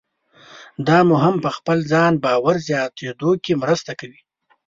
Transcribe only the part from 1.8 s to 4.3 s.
ځان باور زیاتېدو کې مرسته کوي.